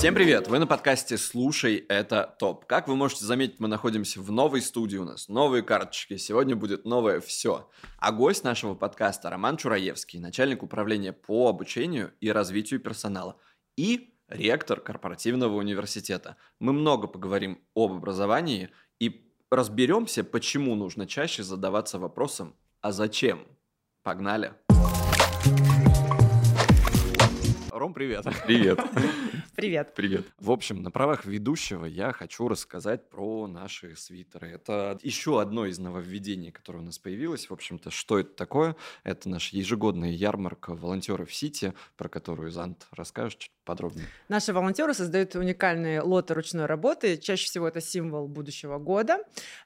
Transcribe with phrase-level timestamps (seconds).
[0.00, 0.48] Всем привет!
[0.48, 2.64] Вы на подкасте «Слушай, это топ».
[2.64, 6.86] Как вы можете заметить, мы находимся в новой студии у нас, новые карточки, сегодня будет
[6.86, 7.68] новое все.
[7.98, 13.36] А гость нашего подкаста Роман Чураевский, начальник управления по обучению и развитию персонала
[13.76, 16.38] и ректор корпоративного университета.
[16.60, 23.46] Мы много поговорим об образовании и разберемся, почему нужно чаще задаваться вопросом «А зачем?».
[24.02, 24.54] Погнали!
[27.80, 28.26] Ром, привет.
[28.44, 28.78] Привет.
[29.56, 29.94] Привет.
[29.94, 30.26] Привет.
[30.38, 34.48] В общем, на правах ведущего я хочу рассказать про наши свитеры.
[34.48, 37.48] Это еще одно из нововведений, которое у нас появилось.
[37.48, 38.76] В общем-то, что это такое?
[39.02, 44.06] Это наша ежегодная ярмарка волонтеров Сити, про которую Зант расскажет чуть подробнее.
[44.28, 47.16] Наши волонтеры создают уникальные лоты ручной работы.
[47.16, 49.18] Чаще всего это символ будущего года.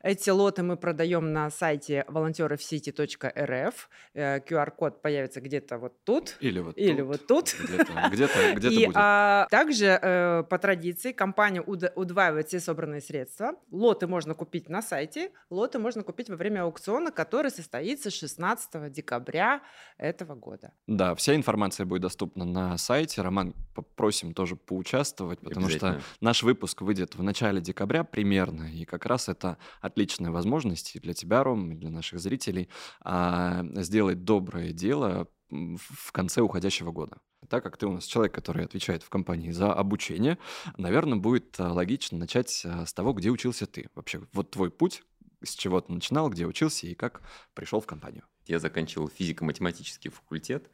[0.02, 3.88] Эти лоты мы продаем на сайте волонтеровсити.рф.
[4.14, 6.36] QR-код э, появится где-то вот тут.
[6.40, 7.06] Или вот Или тут.
[7.06, 7.56] вот тут.
[7.64, 8.96] Где-то, где-то, где-то И будет.
[8.96, 13.54] а, также э, по традиции компания уда- удваивает все собранные средства.
[13.70, 19.62] Лоты можно купить на сайте, лоты можно купить во время аукциона, который состоится 16 декабря
[19.96, 20.72] этого года.
[20.86, 23.22] Да, вся информация будет доступна на сайте.
[23.22, 23.54] Роман,
[23.94, 29.28] попросим тоже поучаствовать, потому что наш выпуск выйдет в начале декабря примерно, и как раз
[29.28, 32.68] это отличная возможность и для тебя, Ром, и для наших зрителей
[33.00, 37.18] а, сделать доброе дело в конце уходящего года.
[37.48, 40.38] Так как ты у нас человек, который отвечает в компании за обучение,
[40.76, 43.88] наверное, будет а, логично начать а, с того, где учился ты.
[43.94, 45.04] Вообще, вот твой путь,
[45.42, 47.22] с чего ты начинал, где учился и как
[47.54, 48.24] пришел в компанию.
[48.46, 50.70] Я заканчивал физико-математический факультет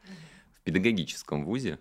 [0.55, 1.79] в педагогическом вузе.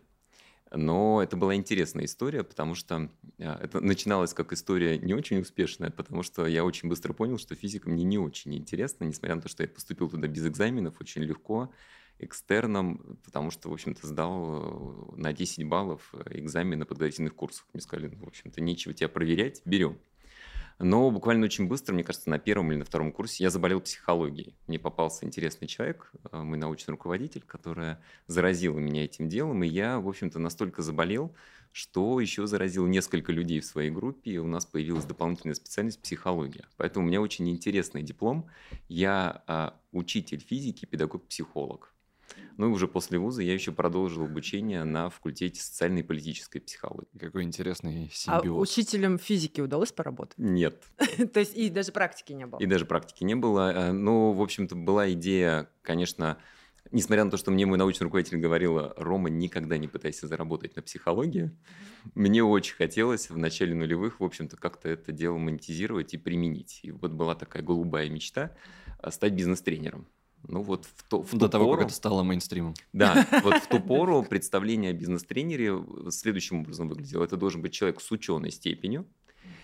[0.72, 5.90] Но это была интересная история, потому что а, это начиналось как история не очень успешная,
[5.90, 9.50] потому что я очень быстро понял, что физика мне не очень интересна, несмотря на то,
[9.50, 11.72] что я поступил туда без экзаменов, очень легко,
[12.20, 17.66] экстерном, потому что, в общем-то, сдал э, на 10 баллов экзамен на подготовительных курсах.
[17.74, 19.98] Мне сказали, ну, в общем-то, нечего тебя проверять, берем.
[20.80, 24.56] Но буквально очень быстро, мне кажется, на первом или на втором курсе я заболел психологией.
[24.68, 30.00] Мне попался интересный человек, э, мой научный руководитель, которая заразила меня этим делом, и я,
[30.00, 31.36] в общем-то, настолько заболел,
[31.74, 36.66] что еще заразил несколько людей в своей группе, и у нас появилась дополнительная специальность психология.
[36.78, 38.48] Поэтому у меня очень интересный диплом.
[38.88, 41.94] Я а, учитель физики, педагог-психолог.
[42.58, 47.18] Ну и уже после вуза я еще продолжил обучение на факультете социальной и политической психологии.
[47.18, 48.70] Какой интересный А симбиоз.
[48.70, 50.38] учителем физики удалось поработать?
[50.38, 50.84] Нет,
[51.34, 52.60] То есть и даже практики не было.
[52.60, 53.72] И даже практики не было.
[53.72, 56.38] Э, Ну, в общем-то, была идея, конечно,
[56.92, 60.82] несмотря на то, что мне мой научный руководитель говорила, Рома, никогда не пытайся заработать на
[60.82, 61.52] психологии,
[62.16, 66.80] мне очень хотелось в начале нулевых, в общем-то, как-то это дело монетизировать и применить.
[66.84, 68.56] И вот была такая голубая мечта
[69.02, 70.08] э, стать бизнес-тренером.
[70.48, 72.74] Ну вот в, то, в До ту того, пору- как это стало мейнстримом.
[72.94, 77.24] да, вот в ту пору представление о бизнес-тренере следующим образом выглядело.
[77.24, 79.06] Это должен быть человек с ученой степенью,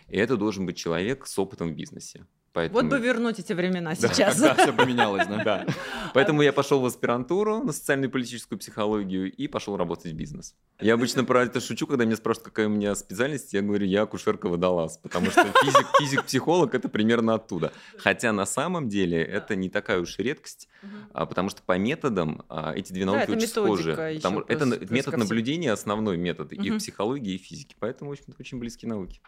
[0.10, 2.26] и это должен быть человек с опытом в бизнесе.
[2.56, 2.82] Поэтому...
[2.82, 4.08] Вот бы вернуть эти времена Да.
[4.08, 4.40] сейчас.
[4.40, 5.36] Когда все поменялось, да?
[5.46, 5.66] Да.
[6.14, 10.56] Поэтому я пошел в аспирантуру на социальную и политическую психологию и пошел работать в бизнес.
[10.80, 14.04] Я обычно про это шучу, когда меня спрашивают, какая у меня специальность, я говорю, я
[14.04, 17.74] акушерка-водолаз, потому что физик, физик-психолог это примерно оттуда.
[17.98, 20.70] Хотя на самом деле это не такая уж и редкость,
[21.14, 23.92] а, потому что по методам а, эти две Да, науки очень схожи.
[23.92, 27.76] ещё Потому- плюс- это плюс метод наблюдения основной метод и в психологии, и в физике.
[27.80, 29.20] Поэтому, в общем-то, очень близкие науки.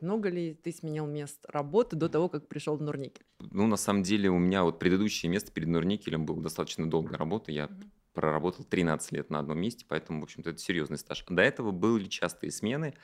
[0.00, 3.24] Много ли ты сменил мест работы до того, как пришел в Нурникель?
[3.38, 7.52] Ну, на самом деле, у меня вот предыдущее место перед Норникелем было достаточно долгая работа.
[7.52, 7.92] Я Мгм.
[8.14, 11.24] проработал 13 лет на одном месте, поэтому, в общем-то, это серьезный стаж.
[11.28, 12.94] До этого были частые смены.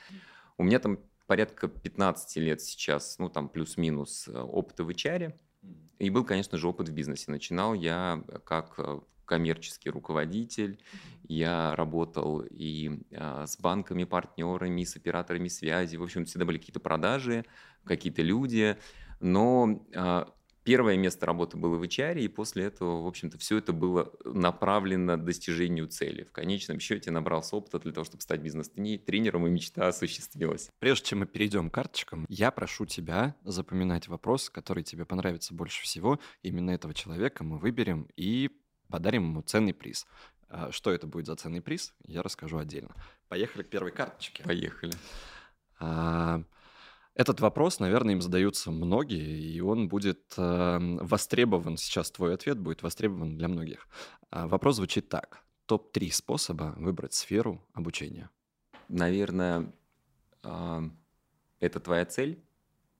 [0.57, 5.33] У меня там порядка 15 лет сейчас, ну, там плюс-минус э, опыта в HR.
[5.99, 7.31] И был, конечно же, опыт в бизнесе.
[7.31, 10.79] Начинал я как э, коммерческий руководитель.
[11.27, 15.95] Я работал и а, с банками, партнерами, с операторами связи.
[15.97, 17.45] В общем, всегда были какие-то продажи,
[17.83, 18.77] какие-то люди.
[19.19, 20.31] Но а,
[20.65, 25.15] первое место работы было в HR, и после этого, в общем-то, все это было направлено
[25.15, 26.23] достижению цели.
[26.23, 30.69] В конечном счете набрался опыта для того, чтобы стать бизнес-тренером, и мечта осуществилась.
[30.79, 35.83] Прежде чем мы перейдем к карточкам, я прошу тебя запоминать вопрос, который тебе понравится больше
[35.83, 36.19] всего.
[36.41, 38.49] Именно этого человека мы выберем и
[38.89, 40.07] подарим ему ценный приз.
[40.49, 42.95] А, Что это будет за ценный приз, я расскажу отдельно.
[43.29, 44.43] Поехали к первой карточке.
[44.43, 44.93] Поехали.
[45.79, 46.43] А,
[47.15, 52.83] Этот вопрос, наверное, им задаются многие, и он будет э, востребован, сейчас твой ответ будет
[52.83, 53.87] востребован для многих.
[54.31, 55.41] А, Вопрос звучит так.
[55.65, 58.29] Топ-3 способа выбрать сферу обучения.
[58.89, 59.73] Наверное,
[60.43, 60.83] а,
[61.61, 62.43] это твоя цель.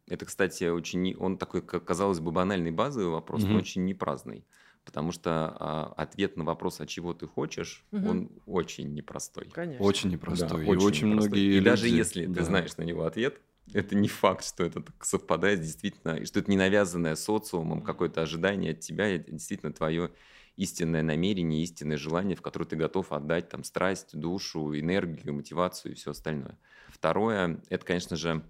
[0.08, 3.52] Это, кстати, очень он такой, как казалось бы, банальный базовый вопрос, Мгм.
[3.54, 4.46] но очень не праздный.
[4.86, 8.08] Потому что а, ответ на вопрос, а чего ты хочешь, Мгм.
[8.10, 9.50] он очень непростой.
[9.52, 9.84] Конечно.
[9.86, 10.66] Очень Да, непростой.
[10.66, 11.12] и очень очень непростой.
[11.30, 12.34] многие И даже люди- если да.
[12.40, 13.42] ты знаешь на него ответ,
[13.74, 18.22] это не факт, что это так совпадает действительно, и что это не навязанное социумом какое-то
[18.22, 20.12] ожидание от тебя, это действительно твое
[20.56, 25.96] истинное намерение, истинное желание, в которое ты готов отдать там страсть, душу, энергию, мотивацию и
[25.96, 26.58] все остальное.
[26.90, 28.44] Второе, это, конечно же,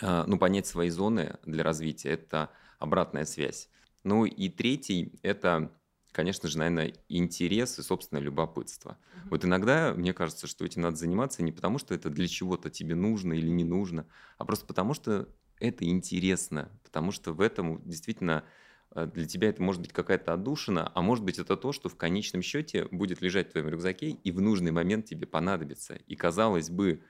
[0.00, 3.68] а, ну, понять свои зоны для развития, это обратная связь.
[4.04, 5.72] Ну и третий, это,
[6.12, 8.98] конечно же, наверное, интерес и, собственно, любопытство.
[9.30, 12.94] Вот иногда мне кажется, что этим надо заниматься не потому, что это для чего-то тебе
[12.94, 14.06] нужно или не нужно,
[14.38, 15.28] а просто потому, что
[15.60, 18.44] это интересно, потому что в этом действительно
[18.94, 21.96] э, для тебя это может быть какая-то отдушина, а может быть это то, что в
[21.96, 25.94] конечном счете будет лежать в твоем рюкзаке и в нужный момент тебе понадобится.
[25.94, 27.02] И казалось бы,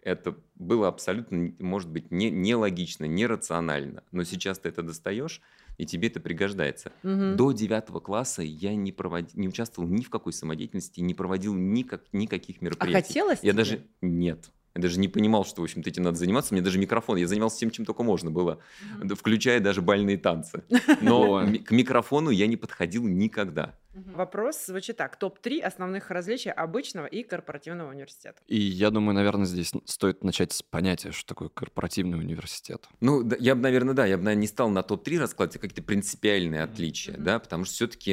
[0.00, 5.42] это было абсолютно, может быть, не, нелогично, нерационально, но сейчас ты это достаешь,
[5.78, 6.92] и тебе это пригождается.
[7.02, 7.36] Мгм.
[7.36, 9.34] До девятого класса я не, провод...
[9.34, 12.04] не участвовал ни в какой самодеятельности, не проводил никак...
[12.12, 13.06] никаких А мероприятий.
[13.08, 13.52] хотелось Я тебе?
[13.52, 13.86] даже...
[14.00, 14.50] Нет.
[14.76, 16.52] Я даже не понимал, что, в общем-то, этим надо заниматься.
[16.52, 17.16] У меня даже микрофон.
[17.16, 18.58] Я занимался всем, чем только можно было,
[19.02, 20.64] да, включая даже бальные танцы.
[21.00, 23.74] Но к микрофону я не подходил никогда.
[23.94, 25.18] Вопрос звучит так.
[25.18, 28.42] Топ-3 основных различий обычного и корпоративного университета.
[28.46, 32.86] И я думаю, наверное, здесь стоит начать с понятия, что такое корпоративный университет.
[33.00, 35.58] Ну, да, я бы, наверное, да, я бы, наверное, не стал на топ-3 раскладывать, а
[35.60, 37.24] какие-то принципиальные отличия, Мгм.
[37.24, 38.12] да, потому что все-таки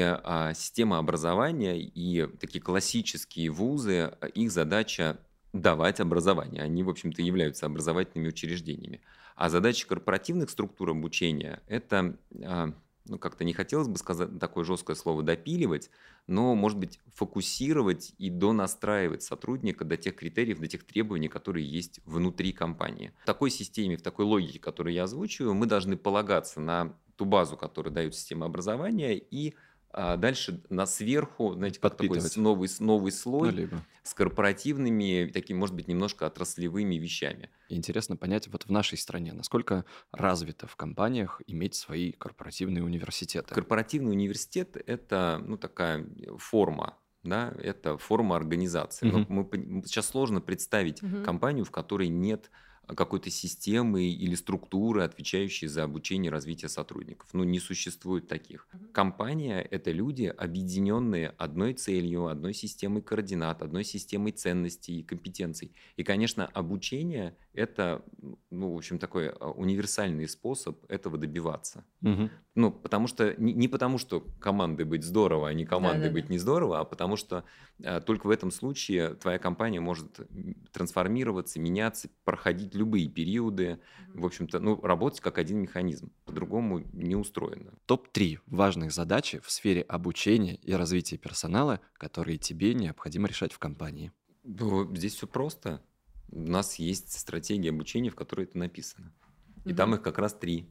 [0.55, 5.17] система образования и такие классические вузы, а, их задача
[5.53, 6.63] давать образование.
[6.63, 9.01] Они, в общем-то, являются образовательными учреждениями.
[9.35, 12.73] А задача корпоративных структур обучения– это, а,
[13.05, 15.89] ну, как-то не хотелось бы сказать такое жесткое слово «допиливать»,
[16.25, 21.99] но, может быть, фокусировать и донастраивать сотрудника до тех критериев, до тех требований, которые есть
[22.05, 23.13] внутри компании.
[23.23, 27.57] В такой системе, в такой логике, которую я озвучиваю, мы должны полагаться на ту базу,
[27.57, 29.53] которую дает система образования, и
[29.93, 33.85] а, дальше на сверху, знаете, как такой новый, новый слой Ну, либо.
[34.03, 37.49] с корпоративными, такими, может быть, немножко отраслевыми вещами.
[37.69, 43.55] Интересно понять, вот в нашей стране, насколько развито в компаниях иметь свои корпоративные университеты.
[43.55, 46.05] Корпоративный университет– это ну, такая
[46.37, 49.05] форма, да, это форма организации.
[49.05, 49.25] Но Мгм.
[49.29, 51.23] мы, сейчас сложно представить Мгм.
[51.23, 52.51] компанию, в которой нет
[52.87, 57.29] какой-то системы или структуры, отвечающей за обучение и развитие сотрудников.
[57.33, 58.67] Ну, не существует таких.
[58.91, 65.73] Компания– это люди, объединенные одной целью, одной системой координат, одной системой ценностей и компетенций.
[65.95, 68.03] И, конечно, обучение– это,
[68.49, 71.85] ну, в общем, такой а, универсальный способ этого добиваться.
[72.01, 72.29] Мгм.
[72.55, 76.13] Ну, потому что не, не потому, что командой быть здорово, а не командой Да-да-да.
[76.13, 77.45] быть не здорово, а потому что
[77.79, 80.19] э, только в этом случае твоя компания может
[80.71, 83.79] трансформироваться, меняться, проходить любые периоды,
[84.13, 86.11] в общем-то, ну, работать как один механизм.
[86.25, 87.73] По-другому не устроено.
[87.85, 94.11] Топ-3 важных задачи в сфере обучения и развития персонала, которые тебе необходимо решать в компании.
[94.43, 95.81] Ну, здесь все просто.
[96.29, 99.13] У нас есть стратегия обучения, в которой это написано.
[99.65, 100.67] И там их как раз три.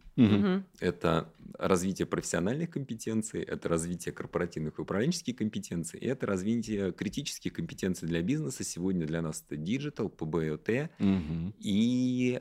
[0.81, 8.09] Это развитие профессиональных компетенций, это развитие корпоративных и управленческих компетенций, и это развитие критических компетенций
[8.09, 8.65] для бизнеса.
[8.65, 11.55] Сегодня для нас это Digital, PBOT Мгм.
[11.59, 12.41] и,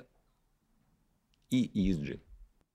[1.49, 2.19] и ESG.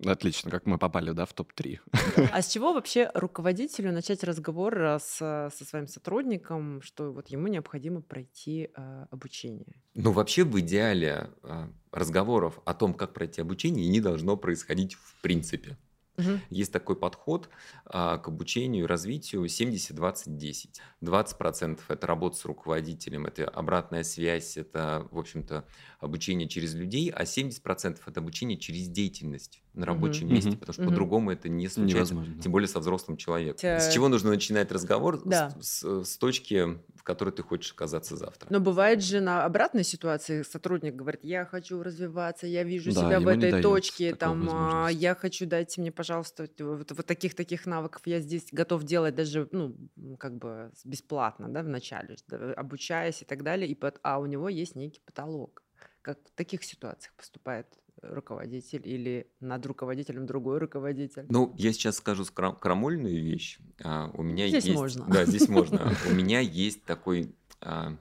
[0.05, 1.79] Отлично, как мы попали, да, в топ-3.
[2.33, 8.03] А с чего вообще руководителю начать разговор с, со своим сотрудником, что вот ему необходимо
[8.03, 9.81] пройти а, обучение?
[9.95, 15.21] Ну, вообще, в идеале а, разговоров о том, как пройти обучение, не должно происходить в
[15.23, 15.79] принципе.
[16.19, 16.41] Мгм.
[16.51, 17.49] Есть такой подход
[17.85, 20.81] а, к обучению и развитию 70-20-10.
[21.03, 25.67] 20% это работа с руководителем, это обратная связь, это, в общем-то,
[26.01, 30.59] обучение через людей, а 70% это обучение через деятельность на рабочем месте, Мгм.
[30.59, 30.91] потому что Мгм.
[30.91, 32.15] по-другому это не случается.
[32.15, 32.43] Невозможно.
[32.43, 33.59] Тем более со взрослым человеком.
[33.59, 35.19] Тя- С чего нужно начинать разговор?
[35.19, 35.55] С- Да.
[35.61, 38.49] С, с точки, в которой ты хочешь оказаться завтра.
[38.51, 43.21] Но бывает же на обратной ситуации сотрудник говорит, я хочу развиваться, я вижу Да, себя
[43.21, 48.03] в этой точке, там, а, я хочу, дайте мне, пожалуйста, вот, вот таких таких навыков,
[48.07, 49.77] я здесь готов делать даже, ну,
[50.19, 54.27] как бы с- бесплатно, да, вначале, да, обучаясь и так далее, и пот- а у
[54.27, 55.63] него есть некий потолок.
[56.03, 57.67] Как в таких ситуациях поступает
[58.03, 61.27] руководитель или над руководителем другой руководитель?
[61.29, 63.59] Ну, я сейчас скажу крамольную вещь.
[63.83, 64.77] А, у меня Здесь есть...
[64.77, 65.07] можно.
[65.07, 65.93] Да, здесь можно.
[66.11, 67.97] У меня есть такой а,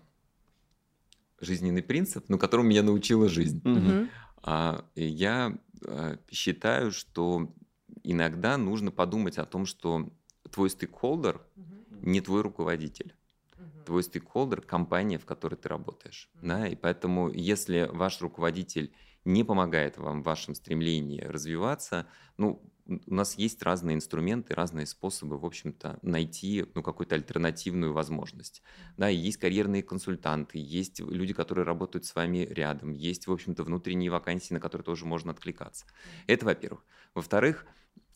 [1.39, 3.61] жизненный принцип, ну, которому меня научила жизнь.
[4.41, 7.53] А, я а, считаю, что
[8.03, 10.09] иногда нужно подумать о том, что
[10.51, 11.41] твой стейкхолдер
[12.01, 13.15] не твой руководитель.
[13.85, 16.29] Твой стейкхолдер– компания, в которой ты работаешь.
[16.41, 16.67] Да?
[16.67, 18.91] И поэтому, если ваш руководитель
[19.25, 25.39] не помогает вам в вашем стремлении развиваться, ну, у нас есть разные инструменты, разные способы,
[25.39, 28.61] в общем-то, найти ну, какую-то альтернативную возможность.
[28.95, 34.11] Да, есть карьерные консультанты, есть люди, которые работают с вами рядом, есть, в общем-то, внутренние
[34.11, 35.87] вакансии, на которые тоже можно откликаться.
[36.27, 36.85] Это, во-первых.
[37.15, 37.65] Во-вторых,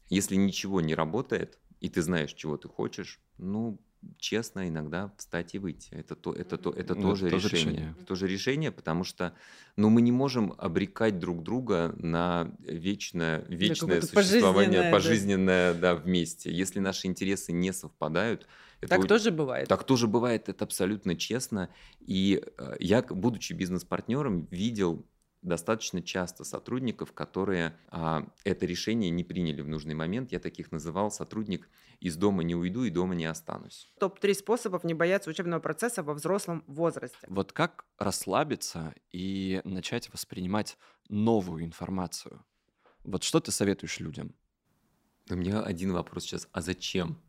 [0.09, 3.79] если ничего не работает, и ты знаешь, чего ты хочешь, ну,
[4.17, 5.89] честно иногда встать и выйти.
[5.91, 7.75] Это, то, это, то, это ну, тоже, тоже решение.
[7.75, 7.95] решение.
[8.05, 9.33] Тоже решение, потому что
[9.75, 15.79] ну, мы не можем обрекать друг друга на вечное, вечное да, существование, пожизненное, пожизненное да.
[15.79, 16.51] Да, вместе.
[16.51, 18.47] Если наши интересы не совпадают,
[18.81, 19.67] это так тоже бывает.
[19.67, 21.69] Так тоже бывает, это абсолютно честно.
[21.99, 25.05] И э, я, будучи бизнес-партнером, видел
[25.41, 30.31] достаточно часто сотрудников, которые а, это решение не приняли в нужный момент.
[30.31, 31.69] Я таких называл сотрудник
[31.99, 33.91] «из дома не уйду и дома не останусь».
[33.99, 37.17] Топ-3 способов не бояться учебного процесса во взрослом возрасте.
[37.27, 40.77] Вот как расслабиться и начать воспринимать
[41.07, 42.43] новую информацию?
[43.03, 44.35] Вот что ты советуешь людям?
[45.29, 46.47] У меня один вопрос сейчас.
[46.51, 47.21] А зачем?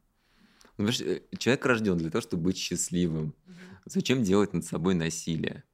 [0.78, 3.34] Ну, э, человек рожден для того, чтобы быть счастливым.
[3.84, 5.64] Зачем делать над собой насилие?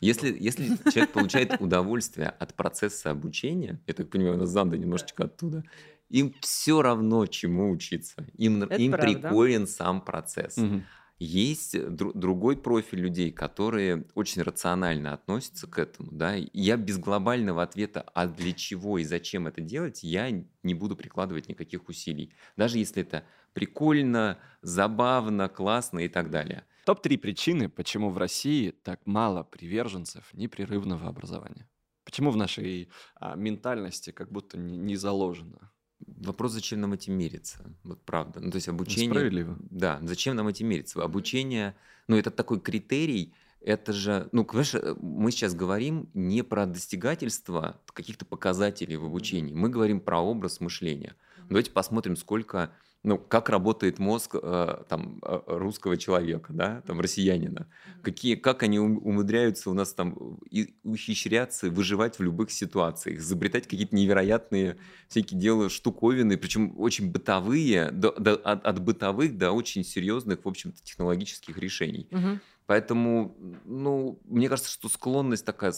[0.00, 5.24] Если, если человек получает удовольствие от процесса обучения, я так понимаю, у нас Занда немножечко
[5.24, 5.64] оттуда,
[6.08, 8.26] им все равно, чему учиться.
[8.36, 10.58] Им, им приколен сам процесс.
[10.58, 10.82] Угу.
[11.18, 16.10] Есть дру- другой профиль людей, которые очень рационально относятся к этому.
[16.12, 16.34] Да?
[16.34, 20.30] я без глобального ответа, а для чего и зачем это делать, я
[20.62, 22.34] не буду прикладывать никаких усилий.
[22.56, 23.24] Даже если это
[23.54, 26.64] прикольно, забавно, классно и так далее.
[26.86, 31.68] Топ-3 причины, почему в России так мало приверженцев непрерывного образования.
[32.04, 35.72] Почему в нашей а, ментальности как будто не, не заложено?
[36.06, 37.74] Вопрос, зачем нам этим мериться?
[37.82, 38.38] Вот правда.
[38.38, 39.10] Ну, то есть обучение...
[39.10, 39.56] Справедливо.
[39.68, 41.02] Да, зачем нам этим мериться?
[41.02, 41.74] Обучение,
[42.06, 47.80] ну, это такой критерий, это же, ну, конечно, э, мы сейчас говорим не про достигательство
[47.92, 51.16] каких-то показателей в обучении, мы говорим про образ мышления.
[51.48, 52.70] Давайте посмотрим, сколько
[53.06, 57.68] ну, как работает мозг э, там, э, русского человека, да, там, россиянина,
[58.02, 63.94] какие, как они умудряются у нас там и, ухищряться, выживать в любых ситуациях, изобретать какие-то
[63.94, 70.44] невероятные всякие дела, штуковины, причем очень бытовые, до, до, от, от бытовых до очень серьезных,
[70.44, 72.08] в общем-то, технологических решений.
[72.10, 72.40] Угу.
[72.66, 75.72] Поэтому, ну, мне кажется, что склонность такая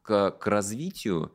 [0.00, 1.34] к, к развитию,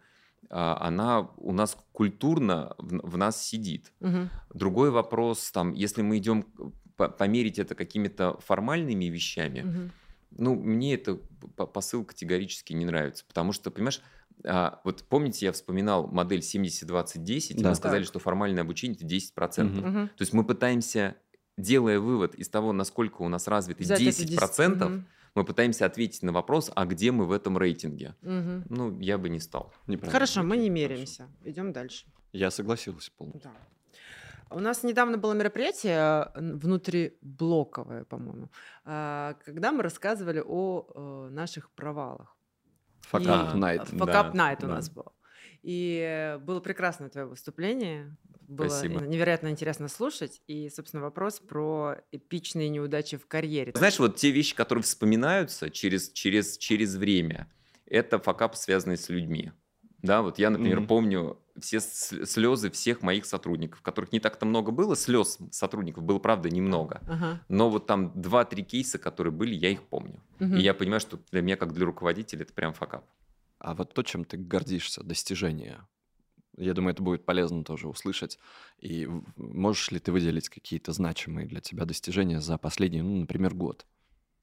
[0.50, 3.94] она у нас культурно в, в нас сидит.
[4.00, 4.30] Угу.
[4.54, 6.46] Другой вопрос, там, если мы идем
[6.96, 9.92] померить это какими-то формальными вещами, угу.
[10.32, 11.20] ну, мне это
[11.56, 14.02] посыл категорически не нравится, потому что, понимаешь,
[14.46, 17.70] а, вот помните, я вспоминал модель 70-20-10, да.
[17.70, 18.10] мы сказали, так.
[18.10, 19.78] что формальное обучение это 10%.
[19.78, 20.08] Угу.
[20.08, 21.16] То есть мы пытаемся,
[21.58, 25.04] делая вывод из того, насколько у нас развиты Взять 10%, 10%, угу
[25.36, 28.16] мы пытаемся ответить на вопрос, а где мы в этом рейтинге?
[28.22, 28.64] Угу.
[28.70, 29.72] Ну, я бы не стал.
[30.04, 31.28] Хорошо, мы не меряемся.
[31.44, 32.06] Идем дальше.
[32.32, 33.52] Я согласился полностью.
[33.52, 34.56] Да.
[34.56, 38.50] У нас недавно было мероприятие внутриблоковое, по-моему,
[38.84, 42.36] а, когда мы рассказывали о э, наших провалах.
[43.02, 43.88] Факап Найт.
[43.88, 45.06] Факап Найт у нас был.
[45.62, 48.16] И было прекрасное твое выступление.
[48.48, 49.02] Было Спасибо.
[49.02, 50.42] невероятно интересно слушать.
[50.48, 53.74] И, собственно, вопрос про эпичные неудачи в карьере.
[53.76, 57.48] Знаешь, вот те вещи, которые вспоминаются через, через, через время,
[57.86, 59.52] это факап, связанный с людьми.
[60.02, 60.88] Да, вот я, например, mm-hmm.
[60.88, 66.50] помню все слезы всех моих сотрудников, которых не так-то много было, слез сотрудников было, правда,
[66.50, 67.02] немного.
[67.06, 67.38] Uh-huh.
[67.50, 70.22] Но вот там два-три кейса, которые были, я их помню.
[70.40, 70.58] Uh-huh.
[70.58, 73.06] И я понимаю, что для меня, как для руководителя, это прям факап.
[73.60, 75.86] А вот то, чем ты гордишься, достижение,
[76.58, 78.40] я думаю, это будет полезно тоже услышать.
[78.80, 83.86] И можешь ли ты выделить какие-то значимые для тебя достижения за последний, ну, например, год?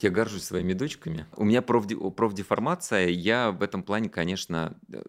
[0.01, 1.27] Я горжусь своими дочками.
[1.37, 5.03] У меня профдеформация, я в этом плане, конечно, э,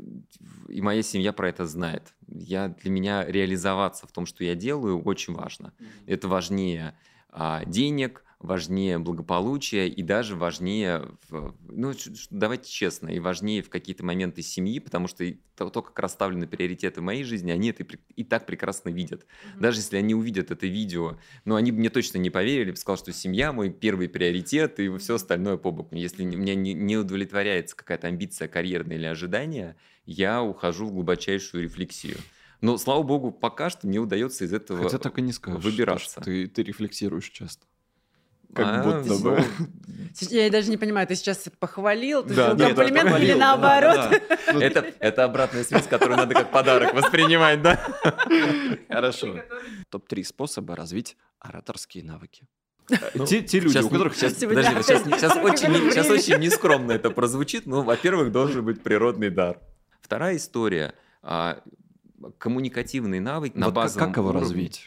[0.70, 2.14] и моя семья про это знает.
[2.28, 5.74] Я, для меня реализоваться в том, что я делаю, очень важно.
[6.06, 6.98] Это важнее
[7.30, 11.94] а, денег, важнее благополучие и даже важнее, в, ну,
[12.30, 15.26] давайте честно, и важнее в какие-то моменты семьи, потому что
[15.56, 19.24] то, то как расставлены приоритеты в моей жизни, они это и, и так прекрасно видят.
[19.24, 19.60] Mm-hmm.
[19.60, 23.12] Даже если они увидят это видео, ну, они мне точно не поверили, бы сказал, что
[23.12, 25.96] семья мой первый приоритет и все остальное по боку.
[25.96, 29.76] Если меня не, не удовлетворяется какая-то амбиция карьерная или ожидание,
[30.06, 32.18] я ухожу в глубочайшую рефлексию.
[32.62, 36.22] Но, слава богу, пока что мне удается из этого Хотя так и не скажешь, выбираться.
[36.22, 37.66] Ты, ты рефлексируешь часто.
[38.54, 39.44] Как а, будто бы.
[40.22, 43.96] Я даже не понимаю, ты сейчас похвалил, ты да, сделал комплимент да, или наоборот?
[43.96, 44.20] Да,
[44.54, 44.64] да.
[44.64, 47.80] Это, это обратная связь, которую надо как подарок воспринимать, да?
[48.90, 49.40] Хорошо.
[49.90, 52.48] Топ-3 способа развить ораторские навыки.
[53.16, 54.34] Ну, те, те люди, сейчас, у которых сейчас...
[54.36, 59.60] Подожди, сейчас, сейчас, очень, сейчас очень нескромно это прозвучит, но, во-первых, должен быть природный дар.
[60.02, 60.94] Вторая история.
[61.22, 61.62] А,
[62.38, 64.48] коммуникативный навык на Вот как, базовом как его уровне.
[64.48, 64.86] развить?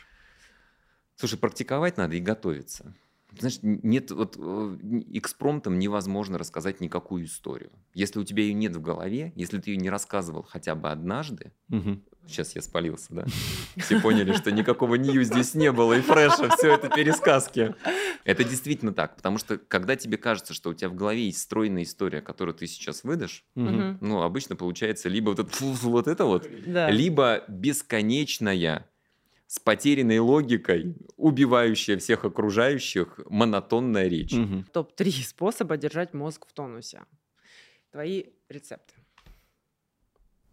[1.17, 2.95] Слушай, практиковать надо и готовиться.
[3.39, 4.77] Знаешь, нет, вот э,
[5.13, 7.71] экспромтом невозможно рассказать никакую историю.
[7.95, 11.53] Если у тебя ее нет в голове, если ты ее не рассказывал хотя бы однажды,
[11.69, 12.03] Мгм.
[12.27, 13.27] сейчас я спалился, да?
[13.77, 17.75] Все поняли, что никакого нью здесь не было и фреша, все это пересказки.
[18.25, 21.85] Это действительно так, потому что когда тебе кажется, что у тебя в голове есть стройная
[21.85, 23.45] история, которую ты сейчас выдашь.
[23.55, 23.99] Мгм.
[24.01, 26.91] ну, обычно получается либо вот это, вот это вот, Да.
[26.91, 28.90] либо бесконечная,
[29.51, 34.33] с потерянной логикой, убивающая всех окружающих, монотонная речь.
[34.33, 34.65] Мгм.
[34.73, 37.01] Топ-3 способа держать мозг в тонусе.
[37.91, 38.95] Твои рецепты.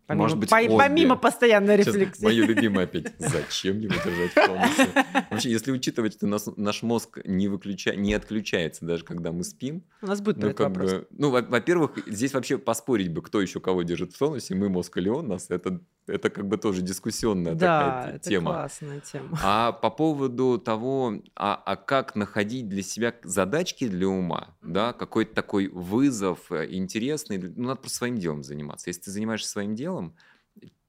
[0.08, 2.24] Помимо, Может быть, по- помимо постоянной Сейчас рефлексии.
[2.24, 3.14] мое любимое опять.
[3.20, 5.06] Зачем его держать в тонусе?
[5.30, 7.94] Вообще, если учитывать, что нас- наш мозг не, выключа...
[7.96, 10.92] не отключается даже когда мы спим, У нас будет ну, как вопрос.
[10.92, 14.70] бы, ну, во- во-первых, здесь вообще поспорить бы, кто еще кого держит в тонусе, мы
[14.70, 18.52] мозг или он нас, это, это как бы тоже дискуссионная Да, такая это тема.
[18.54, 19.40] классная тема.
[19.44, 25.36] А по поводу того, а, а как находить для себя задачки для ума, да, какой-то
[25.36, 28.90] такой вызов э, интересный, ну, надо просто своим делом заниматься.
[28.90, 30.16] Если ты занимаешься своим делом,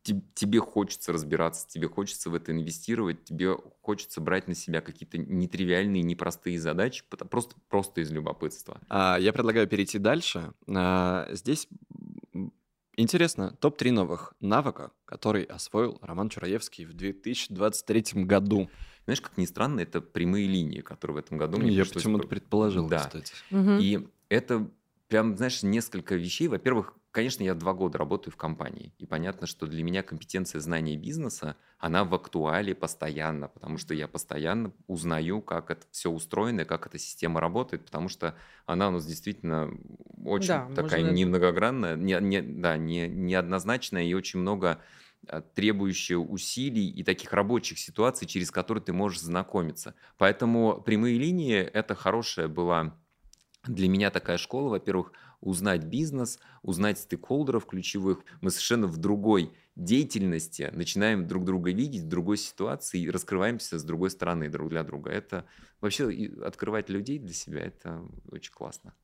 [0.03, 5.19] те- тебе хочется разбираться, тебе хочется в это инвестировать, тебе хочется брать на себя какие-то
[5.19, 8.81] нетривиальные, непростые задачи, просто, просто из любопытства.
[8.89, 10.53] А, Я предлагаю перейти дальше.
[10.69, 11.69] А, Здесь
[13.02, 18.69] интересно, топ-3 новых навыка, который освоил Роман Чураевский в 2023 году.
[19.05, 22.28] Знаешь, как ни странно, это прямые линии, которые в этом году мне Я почему-то по-
[22.28, 22.99] предположил, Да.
[22.99, 23.33] кстати.
[23.50, 23.78] Мгм.
[23.81, 24.69] И это
[25.09, 26.49] прям, знаешь, несколько вещей.
[26.49, 28.93] Во-первых, конечно, я два года работаю в компании.
[28.99, 34.09] И понятно, что для меня компетенция знания бизнеса, она в актуале постоянно, потому что я
[34.09, 38.35] постоянно узнаю, как это все устроено, как эта система работает, потому что
[38.67, 39.71] она у нас действительно
[40.25, 44.81] очень Да, такая можно- немногогранная, не, не- да, не, неоднозначная и очень много
[45.27, 49.95] а, требующая усилий и таких рабочих ситуаций, через которые ты можешь знакомиться.
[50.17, 52.97] Поэтому прямые линии– это хорошая была
[53.67, 58.25] для меня такая школа, во-первых, узнать бизнес, узнать стейкхолдеров ключевых.
[58.41, 63.85] Мы совершенно в другой деятельности начинаем друг друга видеть, в другой ситуации и раскрываемся с
[63.85, 65.11] другой стороны друг для друга.
[65.11, 65.45] Это
[65.81, 68.95] вообще открывать людей для себя, это очень классно.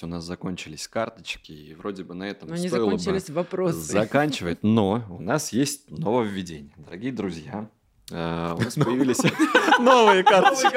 [0.00, 3.78] У нас закончились карточки, и вроде бы на этом Но не стоило бы закончились вопросы.
[3.78, 4.62] заканчивать.
[4.62, 6.72] Но у нас есть нововведение.
[6.78, 7.68] Дорогие друзья,
[8.10, 9.20] у нас появились
[9.78, 10.76] новые карточки.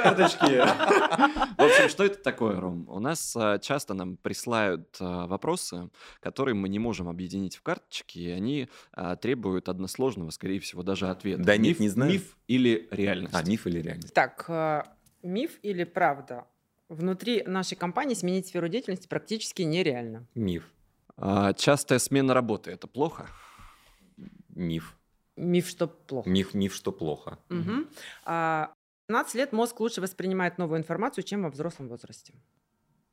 [1.58, 2.88] В общем, что это такое, Ром?
[2.90, 8.20] У нас э, часто нам присылают э, вопросы, которые мы не можем объединить в карточки,
[8.20, 11.44] и они э, требуют односложного, скорее всего, даже ответа.
[11.44, 12.12] Да нет, Миф- не знаю.
[12.14, 13.34] Миф или реальность?
[13.36, 14.14] А, миф или реальность?
[14.14, 14.84] Так, э,
[15.24, 16.46] миф или правда?
[16.90, 20.28] Внутри нашей компании сменить сферу деятельности практически нереально.
[20.36, 20.70] Миф.
[21.18, 23.28] А, Частая смена работы– это плохо?
[24.50, 24.96] Миф.
[25.38, 26.30] Миф, что плохо.
[26.30, 27.38] Миф, миф, что плохо.
[27.50, 27.88] Мгм.
[28.24, 28.72] А,
[29.04, 32.34] в 15 лет мозг лучше воспринимает новую информацию, чем во взрослом возрасте.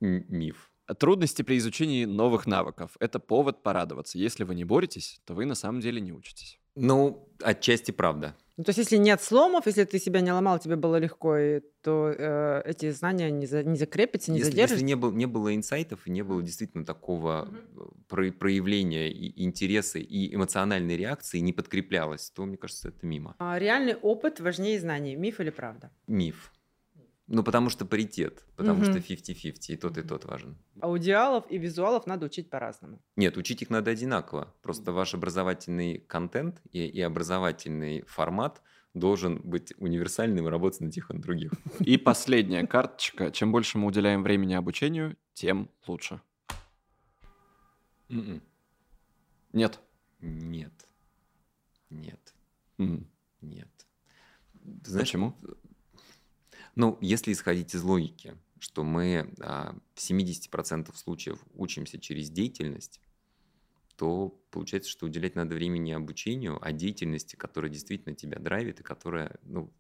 [0.01, 0.71] М- Миф.
[0.99, 4.19] Трудности при изучении новых навыков– это повод порадоваться.
[4.19, 6.59] Если вы не боретесь, то вы на самом деле не учитесь.
[6.75, 8.35] Ну, отчасти правда.
[8.59, 11.61] Ну, то есть, если нет сломов, если ты себя не ломал, тебе было легко, и-
[11.83, 14.75] то э, эти знания не, за- не закрепятся, не если, задержатся.
[14.75, 19.43] если не, был, не было инсайтов, и не было действительно такого э, про- проявления и
[19.43, 23.35] интереса и эмоциональной реакции, не подкреплялось, то, мне кажется, это мимо.
[23.39, 25.17] А реальный опыт важнее знаний.
[25.17, 25.91] Миф или правда?
[26.07, 26.53] Миф.
[27.29, 28.91] Ну, потому что паритет, потому Мгм.
[28.91, 30.57] что 50-50, и тот, и тот важен.
[30.81, 33.01] Аудиалов и визуалов надо учить по-разному.
[33.17, 34.53] Нет, учить их надо одинаково.
[34.63, 38.61] Просто ваш образовательный контент и, и образовательный формат
[38.93, 41.53] должен быть универсальным и работать на тех и на других.
[41.81, 43.31] И последняя карточка.
[43.31, 46.21] Чем больше мы уделяем времени обучению, тем лучше.
[48.11, 48.43] М-м.
[49.55, 49.81] Нет.
[50.21, 50.73] Нет.
[51.89, 52.35] Нет.
[52.79, 53.07] М.
[53.41, 53.69] Нет.
[54.85, 55.35] Знаешь, Почему?
[56.75, 63.01] Ну, если исходить из логики, что мы а, в 70% случаев учимся через деятельность,
[63.97, 69.37] то получается, что уделять надо времени обучению, а деятельности, которая действительно тебя драйвит, и которая,
[69.43, 69.73] ну,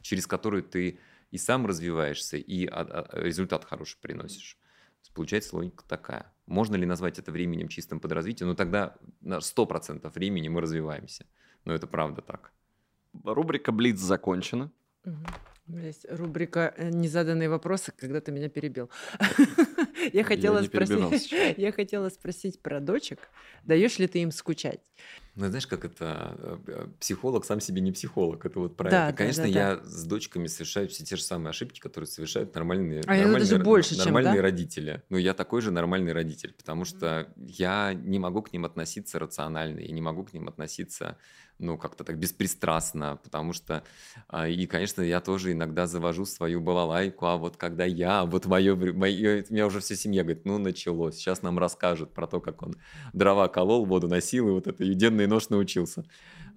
[0.00, 0.98] через которую ты
[1.30, 4.54] и сам развиваешься, и а- а- результат хороший приносишь.
[4.54, 6.32] То есть получается логика такая.
[6.46, 8.46] Можно ли назвать это временем чистым под развитие?
[8.46, 11.26] Ну, тогда на 100% времени мы развиваемся.
[11.64, 12.52] Но это правда так.
[13.24, 14.70] Рубрика «Блиц» закончена.
[15.04, 15.26] Мгм.
[15.68, 18.90] У меня Есть рубрика э, «Незаданные вопросы», когда ты меня перебил.
[20.12, 23.28] Я хотела спросить, я хотела спросить про дочек.
[23.64, 24.80] Даешь ли ты им скучать?
[25.38, 28.44] Ну, знаешь, как это э, э, психолог сам себе не психолог.
[28.44, 29.12] Это вот про Да, это.
[29.12, 33.04] да, Конечно, да, я с дочками совершаю все те же самые ошибки, которые совершают нормальные,
[33.06, 34.42] А нормальные, даже больше, чем, нормальные да?
[34.42, 35.02] родители.
[35.10, 39.78] Ну, я такой же нормальный родитель, потому что я не могу к ним относиться рационально,
[39.78, 41.16] я не могу к ним относиться,
[41.60, 43.84] ну, как-то так беспристрастно, потому что,
[44.28, 48.74] а, и, конечно, я тоже иногда завожу свою балалайку, а вот когда я, вот мое,
[48.76, 52.62] мое, у меня уже вся семья говорит, ну, началось, сейчас нам расскажут про то, как
[52.62, 52.74] он
[53.12, 56.04] дрова колол, воду носил, и вот это юденный нож научился.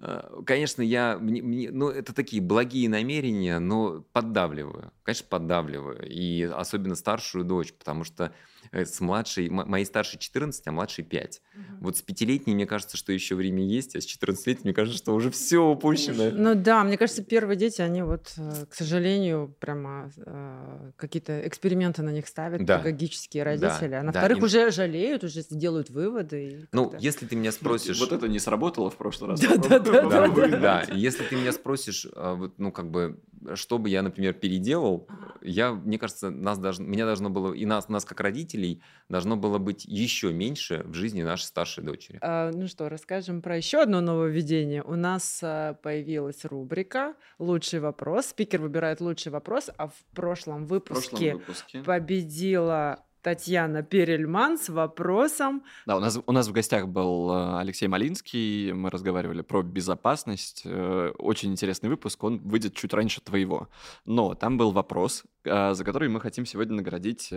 [0.04, 6.42] А, Конечно, я, мне- мне- ну, это такие благие намерения, но поддавливаю, конечно, поддавливаю, и
[6.42, 8.32] особенно старшую дочь, потому что
[8.72, 11.40] э, с младшей, моей старшей 14, а младшей 5.
[11.80, 15.14] Вот с пятилетней, мне кажется, что еще время есть, а с 14-летней, мне кажется, что
[15.14, 16.30] уже все упущено.
[16.32, 22.02] Ну да, мне кажется, первые дети, они вот, э, к сожалению, прямо э, какие-то эксперименты
[22.02, 22.78] на них ставят, Да.
[22.78, 23.94] педагогические Да, родители.
[23.94, 26.48] А на да, вторых и- уже жалеют, уже делают выводы.
[26.48, 27.98] и Ну, если ты меня спросишь...
[28.00, 29.40] Вот это не сработало в прошлый раз.
[29.40, 29.91] Да, да, да,
[30.62, 33.20] Да, Если ты меня спросишь, а, вот, ну, как бы,
[33.54, 35.08] что бы я, например, переделал,
[35.40, 39.58] я, мне кажется, нас должно, меня должно было, и нас, нас как родителей, должно было
[39.58, 42.18] быть еще меньше в жизни нашей старшей дочери.
[42.22, 44.82] А, Ну что, расскажем про еще одно нововведение.
[44.82, 48.26] У нас а, появилась рубрика «Лучший вопрос».
[48.26, 51.82] Спикер выбирает лучший вопрос, а в прошлом В выпуске прошлом выпуске.
[51.82, 57.86] победила Татьяна Перельман с вопросом Да, у нас, у нас в гостях был э, Алексей
[57.86, 60.62] Малинский, мы разговаривали про безопасность.
[60.64, 63.68] Э, Очень интересный выпуск, он выйдет чуть раньше твоего.
[64.04, 67.32] Но там был вопрос, э, за который мы хотим сегодня наградить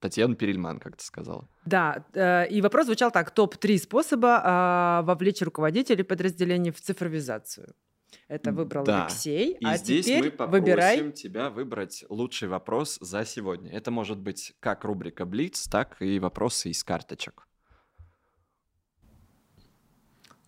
[0.00, 1.48] Татьяну Перельман, как ты сказала.
[1.64, 2.04] Да,
[2.50, 7.74] и вопрос звучал так: топ-3 способа вовлечь руководителей подразделений в цифровизацию.
[8.28, 9.06] Это выбрал Да.
[9.06, 9.56] Алексей.
[9.60, 11.12] И а здесь теперь мы попросим выбирай.
[11.12, 13.70] тебя выбрать лучший вопрос за сегодня.
[13.72, 17.46] Это может быть как рубрика Блиц, так и вопросы из карточек.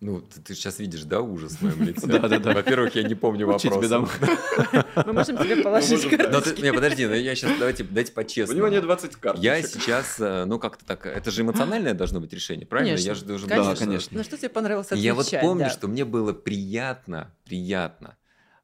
[0.01, 2.07] Ну, ты, сейчас видишь, да, ужас в моем лице?
[2.07, 2.53] Да-да-да.
[2.53, 3.47] Во-первых, я не помню
[3.89, 4.07] дам.
[5.05, 6.17] Мы можем тебе положить да.
[6.17, 6.55] Ну, карточки.
[6.55, 8.57] ты- Не, подожди, ну я сейчас, давайте, давайте У по-честному.
[8.57, 9.43] него нет 20 карточек.
[9.43, 12.91] Я сейчас, э, ну как-то так, это же эмоциональное должно быть решение, правильно?
[12.91, 13.73] Конечно, Я же должен конечно.
[13.73, 14.17] Да, конечно.
[14.17, 15.69] Ну что тебе понравилось И Я вот отвечать, помню, да.
[15.69, 18.15] что мне было приятно, приятно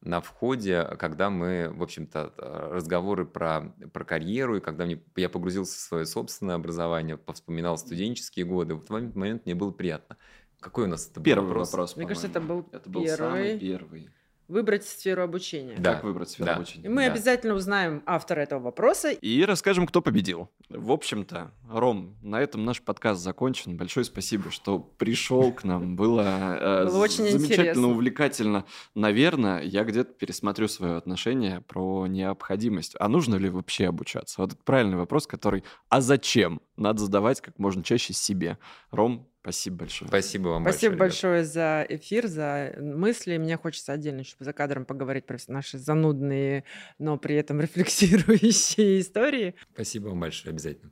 [0.06, 5.30] на входе, когда мы, в общем-то, э, разговоры про, про карьеру, и когда мне, я
[5.30, 10.18] погрузился в свое собственное образование, повспоминал студенческие годы, вот в этот момент мне было приятно.
[10.66, 11.72] Какой у нас это был Первый вопрос?
[11.72, 13.60] вопрос, Мне кажется, это был Это был самый первый.
[13.60, 14.10] первый.
[14.48, 15.76] Выбрать сферу обучения.
[15.78, 15.94] Да.
[15.96, 16.56] Как выбрать сферу да.
[16.56, 16.86] обучения?
[16.86, 17.12] И мы Да.
[17.12, 19.12] обязательно узнаем автора этого вопроса.
[19.12, 20.50] И расскажем, кто победил.
[20.70, 23.78] В общем-то, Ром, на этом наш подкаст закончен.
[23.78, 25.96] Большое спасибо, что пришел к нам.
[25.96, 27.88] Было, э, Было очень замечательно, интересно.
[27.90, 28.66] увлекательно.
[28.96, 32.96] Наверное, я где-то пересмотрю свое отношение про необходимость.
[33.00, 34.42] А нужно ли вообще обучаться?
[34.42, 38.58] Вот это правильный вопрос, который «а зачем?» надо задавать как можно чаще себе.
[38.92, 40.08] Ром, спасибо большое.
[40.08, 41.34] Спасибо вам Спасибо большое.
[41.36, 43.38] большое за эфир, за мысли.
[43.38, 46.64] Мне хочется отдельно еще за кадром поговорить про наши занудные,
[46.98, 49.46] но при этом рефлексирующие истории.
[49.46, 49.56] ребят.
[49.74, 50.92] Спасибо вам большое, обязательно.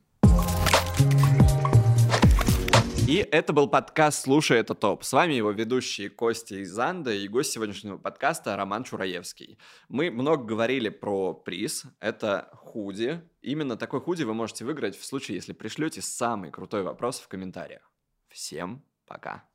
[3.07, 5.03] И это был подкаст «Слушай, это топ».
[5.03, 9.57] С вами его ведущие Костя и Занда и гость сегодняшнего подкаста Роман Чураевский.
[9.89, 11.83] Мы много говорили про приз.
[11.99, 13.21] Это худи.
[13.41, 17.92] Именно такой худи вы можете выиграть в случае, если пришлете самый крутой вопрос в комментариях.
[18.33, 19.47] Всем пока.